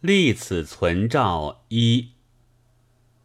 [0.00, 2.10] 立此存照一。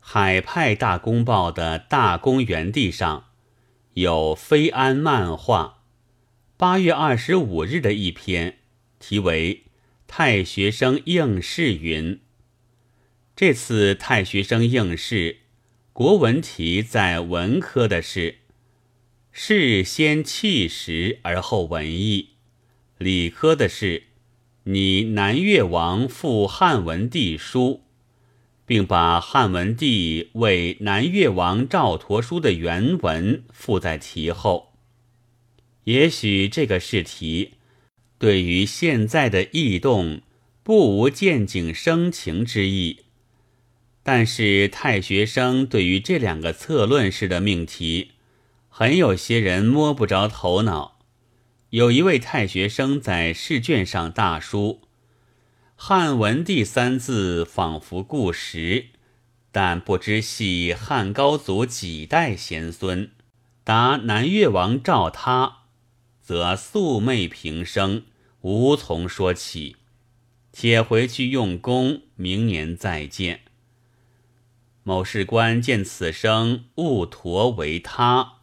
[0.00, 3.28] 海派大公报的大公园地上
[3.94, 5.84] 有飞安漫画，
[6.58, 8.58] 八月二十五日的一篇，
[8.98, 9.54] 题为
[10.06, 12.20] 《太学生应试》云。
[13.34, 15.38] 这次太学生应试，
[15.94, 18.40] 国文题在文科的是
[19.32, 22.30] “事先弃实而后文艺”，
[22.98, 24.04] 理科的是
[24.68, 27.82] “拟南越王复汉文帝书”。
[28.68, 34.74] 并把汉文帝为南越王赵佗书的原文附在题后。
[35.84, 37.54] 也许这个试题
[38.18, 40.20] 对于现在的异动
[40.62, 43.04] 不无见景生情之意，
[44.02, 48.10] 但是太学生对于这两个策论式的命题，
[48.68, 50.97] 很有些人摸不着头脑。
[51.70, 54.80] 有一位太学生在试卷上大书。
[55.76, 58.86] 汉文帝三字仿佛故时，
[59.52, 63.10] 但不知系汉高祖几代贤孙。
[63.64, 65.64] 答南越王赵他，
[66.22, 68.04] 则素昧平生，
[68.40, 69.76] 无从说起。
[70.50, 73.42] 且回去用功，明年再见。
[74.82, 78.38] 某士官见此生误驼为他，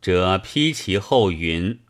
[0.00, 1.80] 则批其后云：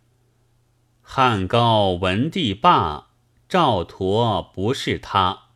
[1.12, 3.08] 汉高文帝霸。
[3.48, 5.48] 赵佗不是他，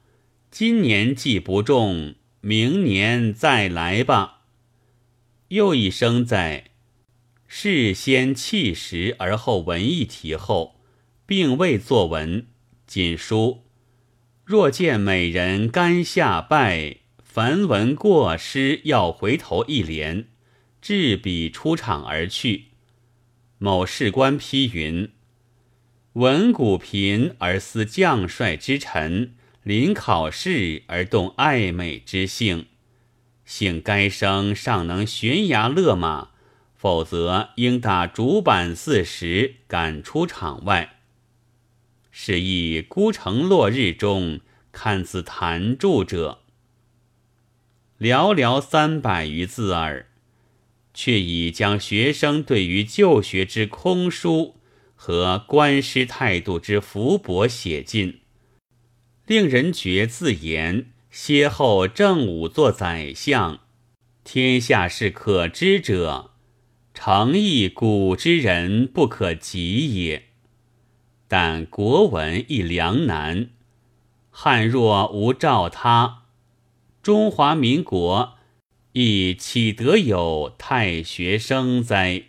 [0.50, 4.40] 今年既不中，明年再来吧。
[5.50, 6.72] 又一生在
[7.46, 10.80] 事先弃实而后文艺题后，
[11.24, 12.48] 并未作文，
[12.84, 13.62] 仅书：
[14.44, 20.26] 若见美人甘下拜，凡文过失要回头一联，
[20.82, 22.70] 置笔出场而去。
[23.58, 25.13] 某士官批云。
[26.14, 29.34] 闻古贫而思将帅之臣，
[29.64, 32.66] 临考试而动爱美之性，
[33.44, 36.28] 幸该生尚能悬崖勒马，
[36.76, 41.00] 否则应打竹板四十，赶出场外。
[42.12, 44.38] 是以孤城落日中，
[44.70, 46.42] 看自弹著者，
[47.98, 50.06] 寥寥三百余字耳，
[50.94, 54.54] 却已将学生对于旧学之空疏。
[54.94, 58.20] 和官师态度之浮薄写尽，
[59.26, 63.60] 令人觉自言歇后正午做宰相，
[64.24, 66.30] 天下事可知者，
[66.94, 70.24] 诚意古之人不可及也。
[71.28, 73.50] 但国文亦良难，
[74.30, 76.24] 汉若无照他，
[77.02, 78.34] 中华民国
[78.92, 82.24] 亦岂得有太学生哉？